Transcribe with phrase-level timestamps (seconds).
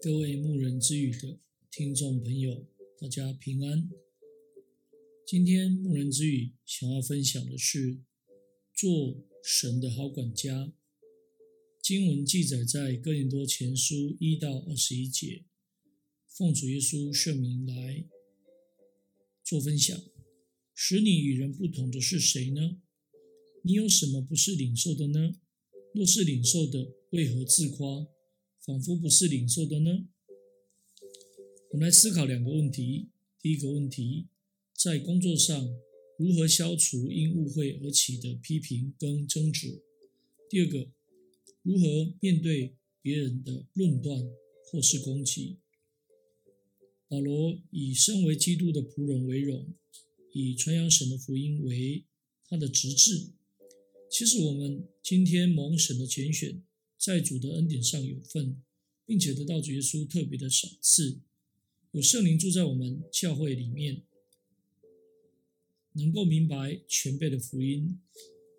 [0.00, 1.40] 各位牧人之语的
[1.72, 2.64] 听众朋友，
[3.00, 3.90] 大家平安。
[5.26, 7.98] 今天牧人之语想要分享的是
[8.72, 10.72] 做神的好管家。
[11.82, 15.42] 经文记载在哥林多前书一到二十一节。
[16.28, 18.04] 奉主耶稣圣名来
[19.42, 20.00] 做分享。
[20.76, 22.80] 使你与人不同的是谁呢？
[23.64, 25.40] 你有什么不是领受的呢？
[25.92, 28.06] 若是领受的，为何自夸？
[28.68, 30.06] 仿佛不是领受的呢？
[31.70, 33.08] 我们来思考两个问题。
[33.40, 34.26] 第一个问题，
[34.74, 35.74] 在工作上
[36.18, 39.80] 如何消除因误会而起的批评跟争执？
[40.50, 40.90] 第二个，
[41.62, 44.22] 如何面对别人的论断
[44.66, 45.56] 或是攻击？
[47.08, 49.72] 保罗以身为基督的仆人为荣，
[50.34, 52.04] 以传扬神的福音为
[52.46, 53.30] 他的职志。
[54.10, 56.62] 其实我们今天蒙神的拣选。
[57.00, 58.60] 在主的恩典上有份，
[59.08, 61.18] 并且得到主耶稣特别的赏赐，
[61.92, 64.02] 有圣灵住在我们教会里面，
[65.94, 67.98] 能够明白全备的福音，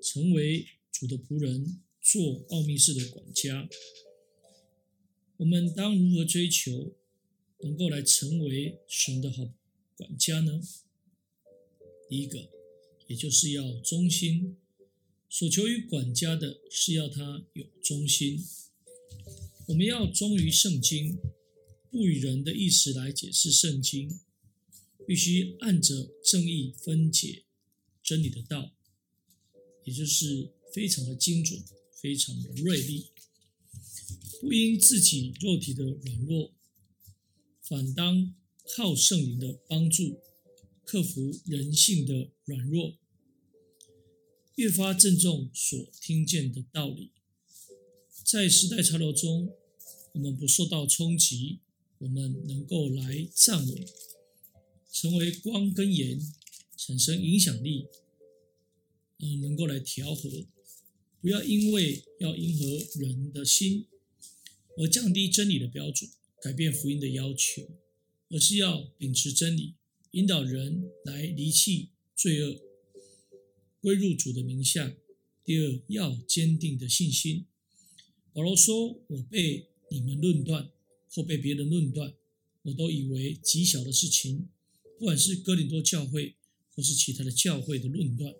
[0.00, 3.68] 成为主的仆人，做奥秘事的管家。
[5.36, 6.96] 我们当如何追求，
[7.60, 9.52] 能够来成为神的好
[9.98, 10.62] 管家呢？
[12.08, 12.48] 第一个，
[13.06, 14.56] 也就是要忠心。
[15.28, 18.42] 所求于管家的是要他有忠心。
[19.68, 21.18] 我们要忠于圣经，
[21.90, 24.18] 不以人的意思来解释圣经，
[25.06, 27.44] 必须按着正义分解
[28.02, 28.72] 真理的道，
[29.84, 31.62] 也就是非常的精准，
[32.00, 33.10] 非常的锐利。
[34.40, 36.54] 不因自己肉体的软弱，
[37.60, 38.34] 反当
[38.74, 40.18] 靠圣灵的帮助，
[40.82, 42.96] 克服人性的软弱。
[44.54, 47.12] 越发郑重所听见的道理，
[48.30, 49.54] 在时代潮流中，
[50.12, 51.60] 我们不受到冲击，
[51.96, 53.86] 我们能够来站稳，
[54.92, 56.20] 成为光跟盐，
[56.76, 57.86] 产生影响力，
[59.20, 60.28] 嗯，能够来调和，
[61.22, 62.66] 不要因为要迎合
[63.00, 63.86] 人的心
[64.76, 66.10] 而降低真理的标准，
[66.42, 67.66] 改变福音的要求，
[68.28, 69.72] 而是要秉持真理，
[70.10, 72.60] 引导人来离弃罪恶。
[73.80, 74.94] 归入主的名下。
[75.42, 77.46] 第二，要坚定的信心。
[78.38, 80.70] 保罗说：“我被你们论断，
[81.10, 82.14] 或被别人论断，
[82.62, 84.46] 我都以为极小的事情。
[84.96, 86.36] 不管是哥林多教会，
[86.72, 88.32] 或是其他的教会的论断，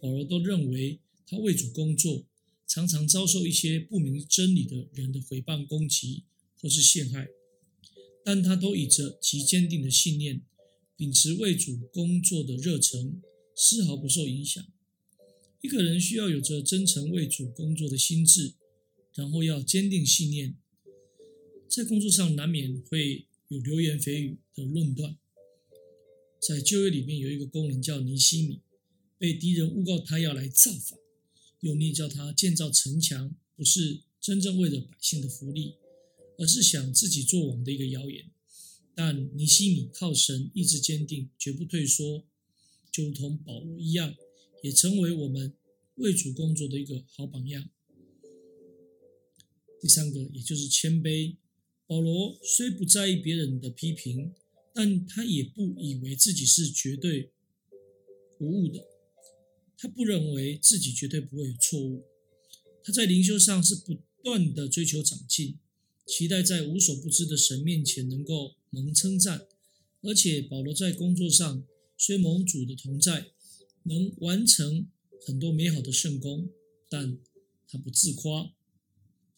[0.00, 2.24] 保罗都认为他为主工作，
[2.66, 6.24] 常常遭受一些不明真理的人的诽谤、攻击
[6.60, 7.28] 或是陷害，
[8.24, 10.42] 但他都以着极坚定的信念，
[10.96, 13.22] 秉持为主工作的热忱。”
[13.54, 14.66] 丝毫不受影响。
[15.60, 18.54] 一个人需要有着真诚为主工作的心智，
[19.18, 20.56] 然后要坚定信念。
[21.68, 25.18] 在工作上难免会有流言蜚语的论断。
[26.40, 28.60] 在旧约里面有一个工人叫尼西米，
[29.18, 30.96] 被敌人诬告他要来造反，
[31.58, 35.74] 又诬叫他建造城墙，不是真正为了百姓的福利，
[36.38, 38.30] 而是想自己做王的一个谣言。
[38.94, 42.24] 但尼西米靠神意志坚定，绝不退缩。
[42.92, 44.14] 就如同保罗一样，
[44.62, 45.52] 也成为我们
[45.96, 47.68] 为主工作的一个好榜样。
[49.80, 51.36] 第三个，也就是谦卑。
[51.86, 54.32] 保罗虽不在意别人的批评，
[54.74, 57.30] 但他也不以为自己是绝对
[58.38, 58.84] 无误的。
[59.76, 62.04] 他不认为自己绝对不会有错误。
[62.82, 65.58] 他在灵修上是不断的追求长进，
[66.06, 69.46] 期待在无所不知的神面前能够蒙称赞。
[70.02, 71.64] 而且保罗在工作上，
[71.96, 73.28] 虽蒙主的同在，
[73.84, 74.88] 能完成
[75.24, 76.50] 很多美好的圣工，
[76.88, 77.18] 但
[77.68, 78.52] 他不自夸，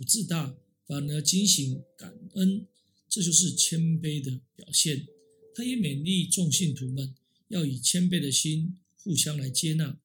[0.00, 0.56] 不自大，
[0.86, 2.66] 反而警醒感恩，
[3.06, 5.06] 这就是谦卑的表现。
[5.54, 7.14] 他也勉励众信徒们
[7.48, 10.00] 要以谦卑的心互相来接纳，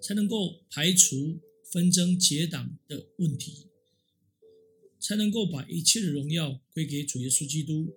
[0.00, 3.66] 才能够排除纷争结党的问题，
[5.00, 7.92] 才能够把一切的荣耀归给主耶稣基督。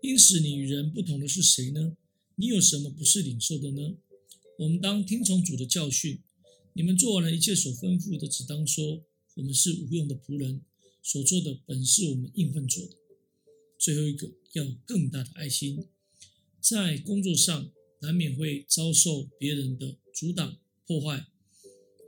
[0.00, 1.98] 因此，你与人不同的是谁呢？
[2.36, 3.98] 你有什么不是领受的呢？
[4.58, 6.18] 我们当听从主的教训。
[6.72, 10.62] 你们做完了一切所吩咐的，只当说：我们是无用的仆人，
[11.02, 12.96] 所做的本是我们应分做的。
[13.78, 15.86] 最后一个，要有更大的爱心。
[16.60, 21.26] 在工作上难免会遭受别人的阻挡破坏，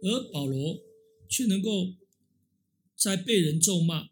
[0.03, 0.83] 而保罗
[1.29, 1.95] 却能够
[2.97, 4.11] 在被人咒骂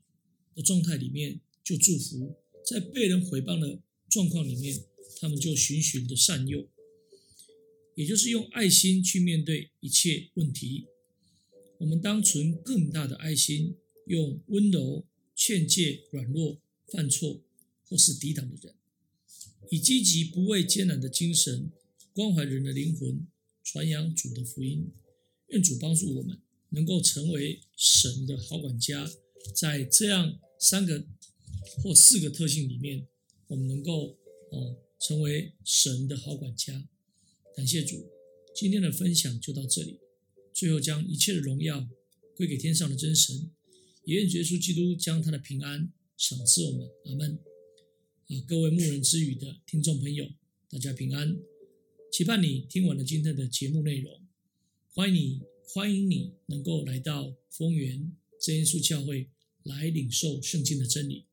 [0.54, 4.84] 的状态里面就祝福，在被人毁谤的状况里面。
[5.20, 6.68] 他们就循循的善诱，
[7.94, 10.86] 也就是用爱心去面对一切问题。
[11.82, 13.76] 我们当存更大的爱心，
[14.06, 17.42] 用温柔劝诫软弱、犯错
[17.88, 18.72] 或是抵挡的人，
[19.68, 21.72] 以积极不畏艰难的精神
[22.14, 23.26] 关怀人的灵魂，
[23.64, 24.92] 传扬主的福音。
[25.48, 29.10] 愿主帮助我们，能够成为神的好管家，
[29.52, 31.04] 在这样三个
[31.82, 33.08] 或四个特性里面，
[33.48, 34.16] 我们能够
[34.52, 36.88] 哦成为神的好管家。
[37.56, 38.08] 感谢主，
[38.54, 39.98] 今天的分享就到这里。
[40.54, 41.88] 最后，将一切的荣耀
[42.36, 43.50] 归给天上的真神，
[44.04, 46.88] 也愿耶稣基督将他的平安赏赐我们。
[47.06, 47.38] 阿门。
[48.28, 50.30] 啊，各位牧人之语的听众朋友，
[50.68, 51.36] 大家平安。
[52.12, 54.20] 期盼你听完了今天的节目内容，
[54.94, 59.28] 欢迎你，欢迎你能够来到丰原真耶稣教会
[59.62, 61.24] 来领受圣经的真理。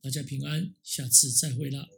[0.00, 1.88] 大家平安，下次再会啦。